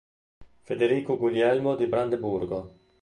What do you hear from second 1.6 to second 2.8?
di Brandeburgo